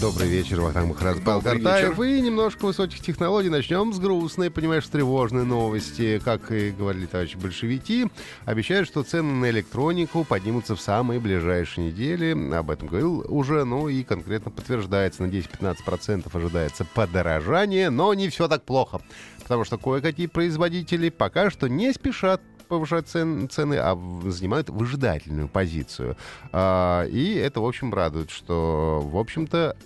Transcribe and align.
Добрый 0.00 0.28
вечер, 0.28 0.60
Вахтанг 0.60 0.88
Махарадзе, 0.88 1.22
Павел 1.22 1.40
Картаев. 1.40 1.98
И 2.00 2.20
немножко 2.20 2.66
высоких 2.66 3.00
технологий. 3.00 3.48
Начнем 3.48 3.94
с 3.94 3.98
грустной, 3.98 4.50
понимаешь, 4.50 4.86
тревожной 4.86 5.46
новости. 5.46 6.20
Как 6.22 6.52
и 6.52 6.70
говорили 6.70 7.06
товарищи 7.06 7.36
большевики, 7.36 8.06
обещают, 8.44 8.88
что 8.88 9.02
цены 9.02 9.32
на 9.32 9.50
электронику 9.50 10.24
поднимутся 10.24 10.76
в 10.76 10.80
самые 10.82 11.18
ближайшие 11.18 11.88
недели. 11.88 12.54
Об 12.54 12.70
этом 12.70 12.88
говорил 12.88 13.24
уже, 13.28 13.64
ну 13.64 13.88
и 13.88 14.02
конкретно 14.02 14.50
подтверждается. 14.50 15.22
На 15.22 15.28
10-15% 15.28 16.28
ожидается 16.30 16.84
подорожание, 16.84 17.88
но 17.88 18.12
не 18.12 18.28
все 18.28 18.48
так 18.48 18.64
плохо. 18.64 19.00
Потому 19.42 19.64
что 19.64 19.78
кое-какие 19.78 20.26
производители 20.26 21.08
пока 21.08 21.48
что 21.48 21.68
не 21.68 21.92
спешат 21.94 22.42
повышать 22.66 23.08
цен, 23.08 23.48
цены, 23.48 23.74
а 23.74 23.98
занимают 24.26 24.70
выжидательную 24.70 25.48
позицию. 25.48 26.16
А, 26.52 27.04
и 27.04 27.34
это, 27.34 27.60
в 27.60 27.66
общем, 27.66 27.92
радует, 27.92 28.30
что, 28.30 29.00
в 29.02 29.16
общем-то, 29.16 29.76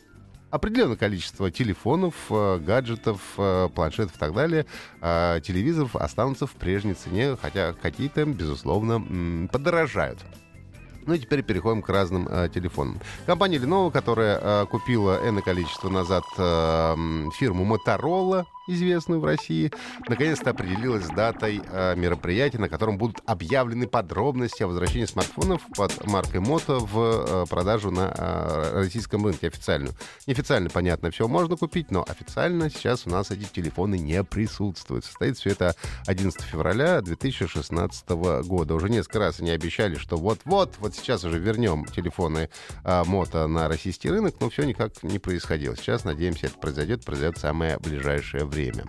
определенное 0.51 0.97
количество 0.97 1.51
телефонов, 1.51 2.15
э, 2.31 2.59
гаджетов, 2.59 3.21
э, 3.39 3.69
планшетов 3.75 4.17
и 4.17 4.19
так 4.19 4.35
далее, 4.35 4.67
э, 5.01 5.41
телевизоров 5.43 5.97
останутся 5.97 6.47
в 6.47 6.53
прежней 6.53 6.95
цене, 6.95 7.37
хотя 7.41 7.73
какие-то, 7.73 8.25
безусловно, 8.25 9.49
подорожают. 9.53 10.19
Ну 11.07 11.15
и 11.15 11.19
теперь 11.19 11.43
переходим 11.43 11.83
к 11.83 11.89
разным 11.89 12.29
э, 12.29 12.49
телефонам. 12.53 13.01
Компания 13.27 13.57
Lenovo, 13.57 13.91
которая 13.91 14.39
э, 14.41 14.67
купила 14.67 15.19
энное 15.27 15.43
количество 15.43 15.89
назад 15.89 16.25
э, 16.37 16.97
фирму 17.39 17.65
Motorola, 17.65 18.45
известную 18.73 19.21
в 19.21 19.25
России, 19.25 19.73
наконец-то 20.09 20.51
определилась 20.51 21.05
с 21.05 21.09
датой 21.09 21.61
э, 21.65 21.97
мероприятия, 21.97 22.59
на 22.59 22.69
котором 22.69 22.99
будут 22.99 23.21
объявлены 23.27 23.87
подробности 23.87 24.63
о 24.63 24.69
возвращении 24.69 25.07
смартфонов 25.07 25.63
под 25.77 26.07
маркой 26.07 26.41
Moto 26.41 26.79
в 26.79 27.45
э, 27.45 27.47
продажу 27.49 27.91
на 27.91 28.13
э, 28.17 28.73
российском 28.75 29.25
рынке 29.25 29.49
официальную. 29.49 29.95
Неофициально, 30.27 30.71
понятно, 30.71 31.11
все 31.11 31.27
можно 31.29 31.57
купить, 31.57 31.91
но 31.91 32.05
официально 32.09 32.71
сейчас 32.71 33.07
у 33.07 33.11
нас 33.11 33.31
эти 33.31 33.45
телефоны 33.45 33.99
не 33.99 34.23
присутствуют. 34.25 35.05
Состоит 35.05 35.37
все 35.37 35.51
это 35.51 35.75
11 36.07 36.41
февраля 36.43 37.01
2016 37.01 38.09
года. 38.09 38.75
Уже 38.75 38.89
несколько 38.89 39.19
раз 39.19 39.41
они 39.41 39.51
обещали, 39.51 39.97
что 39.97 40.17
вот-вот, 40.17 40.75
вот 40.79 40.95
сейчас 40.95 41.25
уже 41.25 41.39
вернем 41.39 41.85
телефоны 41.87 42.49
э, 42.85 43.03
Moto 43.03 43.47
на 43.47 43.69
российский 43.69 44.11
рынок, 44.11 44.37
но 44.41 44.51
все 44.51 44.65
никак 44.65 45.03
не 45.03 45.19
происходило. 45.19 45.77
Сейчас, 45.77 46.05
надеемся, 46.05 46.47
это 46.47 46.59
произойдет, 46.59 47.05
произойдет 47.05 47.39
в 47.39 47.41
самое 47.41 47.79
ближайшее 47.79 48.45
время 48.45 48.60
время. 48.61 48.85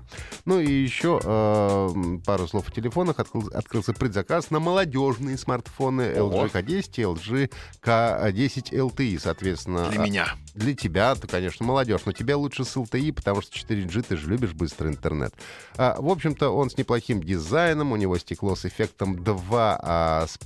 Ну 0.46 0.60
и 0.60 0.72
еще 0.72 1.20
э, 1.24 1.90
пару 2.26 2.48
слов 2.48 2.70
о 2.70 2.72
телефонах. 2.72 3.20
Открыл, 3.20 3.50
открылся 3.54 3.94
предзаказ 3.94 4.52
на 4.52 4.60
молодежные 4.60 5.38
смартфоны 5.38 6.02
LG 6.02 6.52
K10 6.52 6.92
и 6.96 7.02
LG 7.02 7.52
K10 7.82 8.72
LTE, 8.72 9.20
соответственно. 9.20 9.90
Для 9.90 10.00
меня. 10.00 10.28
Для 10.54 10.76
тебя, 10.76 11.16
ты, 11.16 11.28
конечно, 11.28 11.66
молодежь, 11.66 12.02
но 12.06 12.12
тебе 12.12 12.36
лучше 12.36 12.66
с 12.66 12.76
LTE, 12.76 13.14
потому 13.14 13.42
что 13.42 13.58
4G 13.58 14.06
ты 14.08 14.18
же 14.18 14.30
любишь 14.30 14.54
быстрый 14.54 14.90
интернет. 14.90 15.34
А, 15.78 16.00
в 16.00 16.10
общем-то, 16.10 16.50
он 16.50 16.70
с 16.70 16.78
неплохим 16.78 17.24
дизайном, 17.24 17.94
у 17.94 17.96
него 17.96 18.18
стекло 18.18 18.56
с 18.56 18.66
эффектом 18.66 19.24
2 19.24 19.80
а, 19.82 20.28
с, 20.28 20.38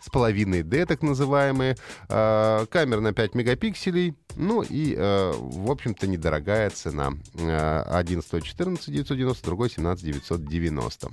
с 0.00 0.10
половиной 0.10 0.62
D, 0.62 0.84
так 0.86 1.02
называемые. 1.02 1.76
А, 2.08 2.66
камера 2.66 3.00
на 3.00 3.12
5 3.12 3.34
мегапикселей, 3.34 4.16
ну 4.34 4.62
и, 4.62 4.94
а, 4.96 5.32
в 5.32 5.70
общем-то, 5.70 6.06
недорогая 6.06 6.70
цена. 6.70 7.12
А, 7.38 7.82
один 7.82 8.22
стоит 8.22 8.44
14 8.46 8.92
990, 8.92 9.44
другой 9.44 9.70
17 9.70 10.04
990. 10.04 11.10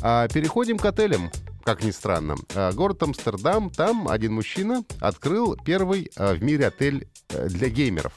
А, 0.00 0.28
переходим 0.28 0.78
к 0.78 0.84
отелям 0.84 1.30
как 1.64 1.84
ни 1.84 1.90
странно. 1.90 2.36
А, 2.54 2.72
город 2.72 3.02
Амстердам, 3.02 3.70
там 3.70 4.08
один 4.08 4.34
мужчина 4.34 4.84
открыл 5.00 5.56
первый 5.56 6.10
а, 6.16 6.34
в 6.34 6.42
мире 6.42 6.66
отель 6.66 7.08
э, 7.28 7.48
для 7.48 7.68
геймеров. 7.68 8.14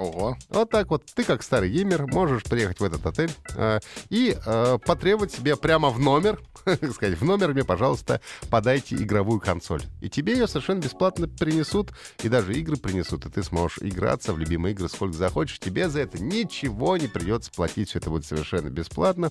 Ого. 0.00 0.38
Вот 0.48 0.70
так 0.70 0.88
вот. 0.88 1.04
Ты, 1.14 1.24
как 1.24 1.42
старый 1.42 1.70
геймер, 1.70 2.06
можешь 2.06 2.42
приехать 2.44 2.80
в 2.80 2.84
этот 2.84 3.04
отель 3.04 3.30
э, 3.54 3.80
и 4.08 4.34
э, 4.34 4.78
потребовать 4.86 5.30
себе 5.30 5.56
прямо 5.56 5.90
в 5.90 5.98
номер, 6.00 6.40
сказать, 6.94 7.18
в 7.18 7.24
номер 7.24 7.52
мне, 7.52 7.64
пожалуйста, 7.64 8.22
подайте 8.48 8.96
игровую 8.96 9.40
консоль. 9.40 9.82
И 10.00 10.08
тебе 10.08 10.32
ее 10.32 10.48
совершенно 10.48 10.80
бесплатно 10.80 11.28
принесут, 11.28 11.90
и 12.22 12.30
даже 12.30 12.54
игры 12.54 12.76
принесут, 12.76 13.26
и 13.26 13.28
ты 13.28 13.42
сможешь 13.42 13.76
играться 13.82 14.32
в 14.32 14.38
любимые 14.38 14.72
игры 14.72 14.88
сколько 14.88 15.14
захочешь. 15.14 15.58
Тебе 15.58 15.90
за 15.90 16.00
это 16.00 16.22
ничего 16.22 16.96
не 16.96 17.06
придется 17.06 17.50
платить, 17.50 17.90
все 17.90 17.98
это 17.98 18.08
будет 18.08 18.24
совершенно 18.24 18.70
бесплатно. 18.70 19.30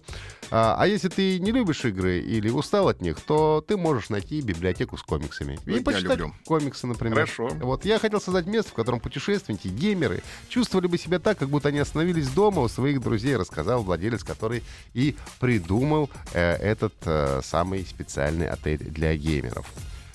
А, 0.52 0.76
а 0.78 0.86
если 0.86 1.10
ты 1.10 1.40
не 1.40 1.52
любишь 1.52 1.84
игры 1.84 2.20
или 2.20 2.50
устал 2.52 2.90
от 2.90 3.02
них, 3.02 3.20
то 3.22 3.66
ты 3.68 3.76
можешь 3.76 4.10
найти 4.10 4.40
библиотеку 4.42 4.98
с 4.98 5.02
комиксами. 5.02 5.58
И 5.66 5.72
я 5.72 5.82
почитать 5.82 6.20
люблю. 6.20 6.36
комиксы, 6.46 6.86
например. 6.86 7.16
Хорошо. 7.16 7.50
Вот 7.60 7.86
я 7.86 7.98
хотел 7.98 8.22
создать 8.22 8.46
место, 8.46 8.70
в 8.70 8.76
котором 8.76 9.00
путешественники, 9.00 9.68
геймеры 9.68 10.22
чувствовали 10.60 10.88
бы 10.88 10.98
себя 10.98 11.20
так, 11.20 11.38
как 11.38 11.48
будто 11.48 11.70
они 11.70 11.80
остановились 11.80 12.28
дома 12.28 12.62
у 12.62 12.68
своих 12.68 13.00
друзей, 13.00 13.38
рассказал 13.38 13.82
владелец, 13.82 14.26
который 14.26 14.62
и 14.94 15.16
придумал 15.40 16.10
э, 16.34 16.56
этот 16.56 16.94
э, 17.06 17.40
самый 17.46 17.86
специальный 17.86 18.50
отель 18.50 18.84
для 18.84 19.16
геймеров. 19.16 19.66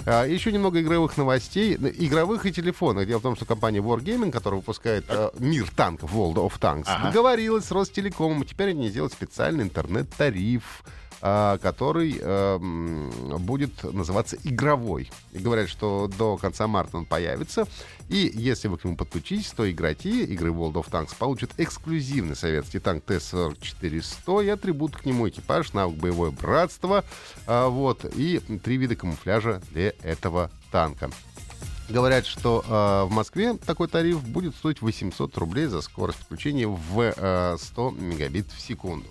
А, 0.05 0.27
Еще 0.27 0.53
немного 0.53 0.82
игровых 0.82 1.16
новостей. 1.16 1.77
Игровых 1.77 2.44
и 2.44 2.53
телефонных. 2.53 3.06
Дело 3.09 3.21
в 3.21 3.22
том, 3.22 3.37
что 3.37 3.47
компания 3.47 3.78
Wargaming, 3.81 4.31
которая 4.31 4.60
выпускает 4.60 5.06
э, 5.09 5.31
мир 5.38 5.66
танков, 5.75 6.12
World 6.12 6.34
of 6.34 6.61
Tanks, 6.61 6.84
Ага. 6.88 7.09
договорилась 7.09 7.65
с 7.65 7.71
Ростелекомом. 7.71 8.44
Теперь 8.44 8.71
они 8.71 8.91
сделают 8.91 9.15
специальный 9.15 9.65
интернет-тариф, 9.65 10.84
который 11.21 12.19
э, 12.21 12.59
будет 12.59 13.83
называться 13.83 14.37
игровой. 14.45 15.11
И 15.33 15.39
говорят, 15.39 15.69
что 15.69 16.11
до 16.19 16.37
конца 16.37 16.67
марта 16.67 16.99
он 16.99 17.07
появится. 17.07 17.67
И 18.09 18.31
если 18.35 18.69
вы 18.69 18.77
к 18.77 18.85
нему 18.85 18.97
подключитесь, 18.97 19.51
то 19.53 19.71
игроки 19.71 20.25
игры 20.25 20.51
World 20.51 20.75
of 20.75 20.91
Tanks 20.91 21.15
получат 21.19 21.53
эксклюзивный 21.57 22.37
советский 22.37 22.79
танк 22.79 23.05
Т-44-100 23.05 24.45
и 24.45 24.49
атрибут 24.49 24.97
к 24.97 25.05
нему 25.07 25.29
экипаж, 25.29 25.73
навык 25.73 25.97
боевое 25.97 26.31
братство, 26.31 27.05
а, 27.47 27.69
вот, 27.69 28.05
и 28.15 28.41
три 28.63 28.77
вида 28.77 28.97
камуфляжа 28.97 29.63
для 29.73 29.95
этого 30.03 30.51
танка. 30.71 31.11
Говорят, 31.89 32.25
что 32.25 32.65
э, 32.67 33.09
в 33.09 33.13
Москве 33.13 33.55
такой 33.55 33.89
тариф 33.89 34.23
будет 34.23 34.55
стоить 34.55 34.81
800 34.81 35.37
рублей 35.37 35.67
за 35.67 35.83
скорость 35.83 36.19
подключения 36.19 36.67
в 36.67 37.15
э, 37.15 37.57
100 37.59 37.91
мегабит 37.91 38.51
в 38.51 38.61
секунду. 38.61 39.07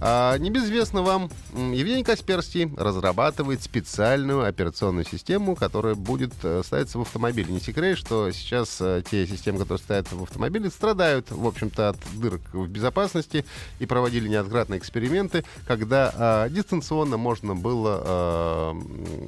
А, 0.00 0.38
небезызвестно 0.38 1.02
вам, 1.02 1.28
Евгений 1.54 2.04
Касперский 2.04 2.70
разрабатывает 2.76 3.62
специальную 3.62 4.44
операционную 4.44 5.04
систему, 5.04 5.56
которая 5.56 5.94
будет 5.96 6.32
э, 6.44 6.62
ставиться 6.64 6.98
в 6.98 7.02
автомобиле. 7.02 7.52
Не 7.52 7.60
секрет, 7.60 7.98
что 7.98 8.30
сейчас 8.30 8.80
э, 8.80 9.02
те 9.10 9.26
системы, 9.26 9.58
которые 9.58 9.82
стоят 9.82 10.12
в 10.12 10.22
автомобиле, 10.22 10.70
страдают, 10.70 11.30
в 11.30 11.44
общем-то, 11.44 11.90
от 11.90 11.96
дырок 12.14 12.42
в 12.52 12.68
безопасности 12.68 13.44
и 13.80 13.86
проводили 13.86 14.28
неоднократные 14.28 14.78
эксперименты, 14.78 15.44
когда 15.66 16.12
а, 16.14 16.48
дистанционно 16.48 17.16
можно 17.16 17.56
было 17.56 18.02
а, 18.04 18.76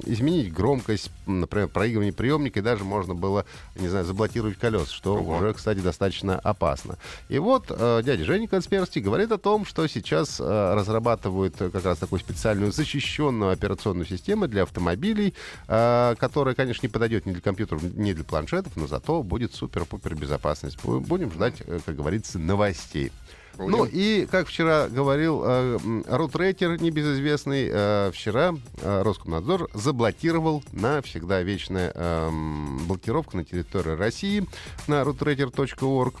изменить 0.05 0.53
громкость, 0.53 1.11
например, 1.25 1.67
проигрывания 1.67 2.13
приемника, 2.13 2.59
и 2.59 2.61
даже 2.61 2.83
можно 2.83 3.13
было, 3.13 3.45
не 3.75 3.89
знаю, 3.89 4.05
заблокировать 4.05 4.57
колеса, 4.57 4.93
что 4.93 5.15
Ого. 5.15 5.37
уже, 5.37 5.53
кстати, 5.53 5.79
достаточно 5.79 6.39
опасно. 6.39 6.97
И 7.27 7.39
вот 7.39 7.65
э, 7.69 8.01
дядя 8.03 8.23
Женя 8.23 8.47
Касперский 8.47 9.01
говорит 9.01 9.31
о 9.31 9.37
том, 9.37 9.65
что 9.65 9.85
сейчас 9.87 10.37
э, 10.39 10.60
разрабатывают 10.75 11.59
э, 11.61 11.69
как 11.69 11.85
раз 11.85 11.97
такую 11.97 12.19
специальную 12.19 12.71
защищенную 12.71 13.51
операционную 13.51 14.05
систему 14.05 14.47
для 14.47 14.63
автомобилей, 14.63 15.33
э, 15.67 16.15
которая, 16.19 16.55
конечно, 16.55 16.85
не 16.85 16.91
подойдет 16.91 17.25
ни 17.25 17.31
для 17.33 17.41
компьютеров, 17.41 17.83
ни 17.83 18.13
для 18.13 18.23
планшетов, 18.23 18.73
но 18.75 18.87
зато 18.87 19.23
будет 19.23 19.53
супер-пупер 19.53 20.15
безопасность. 20.15 20.77
Бу- 20.83 20.99
Будем 20.99 21.31
ждать, 21.31 21.61
э, 21.65 21.79
как 21.85 21.95
говорится, 21.95 22.39
новостей. 22.39 23.11
Будем. 23.57 23.71
Ну 23.71 23.85
и, 23.85 24.25
как 24.31 24.47
вчера 24.47 24.87
говорил 24.87 25.43
э, 25.45 25.77
рутрекер 26.07 26.81
небезызвестный, 26.81 27.67
э, 27.69 28.11
вчера 28.13 28.53
э, 28.81 29.01
Роскомнадзор 29.03 29.69
заблокировал 29.73 30.63
навсегда 30.71 31.41
вечная 31.41 31.91
эм, 31.93 32.79
блокировка 32.87 33.35
на 33.37 33.43
территории 33.43 33.95
России 33.97 34.47
на 34.87 35.01
rutrater.org. 35.01 36.15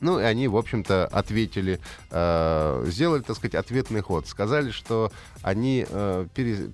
Ну, 0.00 0.20
и 0.20 0.22
они, 0.22 0.48
в 0.48 0.56
общем-то, 0.56 1.06
ответили, 1.06 1.80
э, 2.10 2.84
сделали, 2.86 3.22
так 3.22 3.36
сказать, 3.36 3.54
ответный 3.54 4.00
ход. 4.00 4.26
Сказали, 4.26 4.70
что 4.70 5.10
они 5.42 5.86
э, 5.88 6.26
пере- 6.34 6.72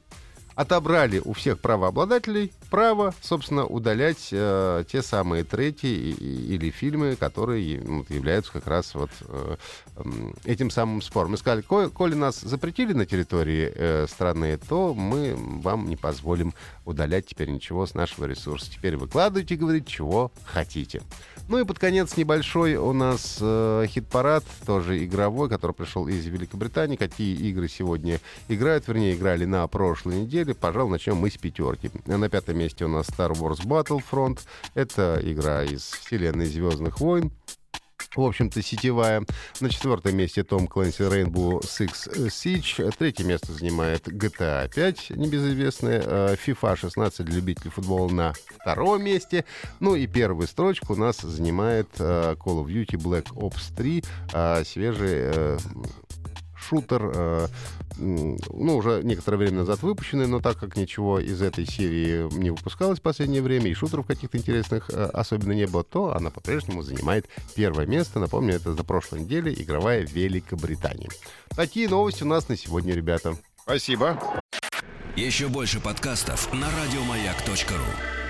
отобрали 0.55 1.21
у 1.25 1.33
всех 1.33 1.59
правообладателей 1.59 2.53
право, 2.71 3.15
собственно, 3.21 3.65
удалять 3.67 4.29
э, 4.31 4.85
те 4.91 5.03
самые 5.03 5.45
треки 5.45 5.87
или 5.87 6.71
фильмы, 6.71 7.17
которые 7.17 7.81
ну, 7.81 8.05
являются 8.09 8.53
как 8.53 8.67
раз 8.67 8.95
вот 8.95 9.11
э, 9.23 9.57
этим 10.45 10.71
самым 10.71 11.03
спором. 11.03 11.33
Мы 11.33 11.37
сказали, 11.37 11.63
коли 11.63 12.15
нас 12.15 12.41
запретили 12.41 12.93
на 12.93 13.07
территории 13.07 13.73
э, 13.75 14.07
страны, 14.09 14.57
то 14.57 14.95
мы 14.95 15.35
вам 15.37 15.89
не 15.89 15.97
позволим 15.97 16.55
удалять 16.85 17.27
теперь 17.27 17.51
ничего 17.51 17.87
с 17.87 17.95
нашего 17.95 18.27
ресурса. 18.27 18.71
Теперь 18.71 18.97
выкладывайте, 18.97 19.57
говорит, 19.57 19.87
чего 19.87 20.31
хотите. 20.45 21.03
Ну 21.47 21.59
и 21.59 21.65
под 21.65 21.79
конец 21.79 22.17
небольшой 22.17 22.77
у 22.77 22.95
нас 22.95 23.39
э, 23.41 23.85
хит-парад, 23.87 24.45
тоже 24.65 25.05
игровой, 25.05 25.51
который 25.51 25.73
пришел 25.73 26.09
из 26.09 26.25
Великобритании. 26.25 26.97
Какие 26.97 27.37
игры 27.49 27.69
сегодня 27.69 28.19
играют, 28.49 28.89
вернее, 28.89 29.15
играли 29.15 29.45
на 29.45 29.67
прошлой 29.67 30.23
неделе. 30.23 30.55
Пожалуй, 30.55 30.93
начнем 30.93 31.17
мы 31.17 31.31
с 31.31 31.37
пятерки. 31.37 31.91
На 32.07 32.31
пятом 32.31 32.59
месте 32.59 32.87
у 32.87 32.89
нас 32.89 33.09
Star 33.09 33.33
Wars 33.33 33.63
Battlefront. 33.63 34.41
Это 34.75 35.21
игра 35.23 35.65
из 35.65 35.83
вселенной 35.83 36.47
Звездных 36.47 37.01
войн 37.01 37.31
в 38.17 38.27
общем-то, 38.27 38.63
сетевая. 38.63 39.25
На 39.61 39.69
четвертом 39.71 40.17
месте 40.17 40.45
Том 40.45 40.67
Клэнси 40.67 41.03
Rainbow 41.03 41.61
Six 41.61 42.29
Siege. 42.29 42.95
Третье 42.97 43.25
место 43.25 43.53
занимает 43.53 44.07
GTA 44.09 44.73
5, 44.73 45.11
небезызвестная. 45.11 46.03
Э, 46.05 46.37
FIFA 46.37 46.77
16 46.77 47.25
для 47.27 47.37
любителей 47.37 47.71
футбола 47.71 48.09
на 48.09 48.33
втором 48.61 49.03
месте. 49.03 49.45
Ну 49.81 49.95
и 49.95 50.07
первую 50.07 50.47
строчку 50.47 50.95
у 50.95 50.97
нас 50.97 51.19
занимает 51.19 51.89
э, 51.99 52.35
Call 52.39 52.65
of 52.65 52.67
Duty 52.67 52.97
Black 52.97 53.33
Ops 53.35 53.75
3, 53.77 54.05
э, 54.33 54.65
свежий 54.65 55.59
шутер, 56.65 57.11
э, 57.15 57.47
ну, 57.97 58.77
уже 58.77 59.03
некоторое 59.03 59.37
время 59.39 59.59
назад 59.59 59.83
выпущенный, 59.83 60.27
но 60.27 60.41
так 60.41 60.59
как 60.59 60.77
ничего 60.77 61.21
из 61.21 61.43
этой 61.43 61.67
серии 61.67 62.33
не 62.37 62.51
выпускалось 62.51 62.99
в 62.99 63.03
последнее 63.03 63.43
время, 63.43 63.71
и 63.71 63.75
шутеров 63.75 64.07
каких-то 64.07 64.39
интересных 64.39 64.91
э, 64.91 65.05
особенно 65.13 65.53
не 65.53 65.67
было, 65.67 65.85
то 65.85 66.15
она 66.17 66.31
по-прежнему 66.31 66.83
занимает 66.83 67.29
первое 67.55 67.87
место. 67.87 68.19
Напомню, 68.19 68.55
это 68.55 68.75
за 68.75 68.85
прошлой 68.85 69.21
неделе 69.21 69.53
игровая 69.53 70.07
Великобритания. 70.07 71.09
Такие 71.51 71.89
новости 71.89 72.23
у 72.23 72.27
нас 72.27 72.49
на 72.49 72.57
сегодня, 72.57 72.95
ребята. 72.95 73.37
Спасибо. 73.63 74.19
Еще 75.17 75.49
больше 75.49 75.81
подкастов 75.81 76.53
на 76.53 76.67
радиомаяк.ру 76.67 78.24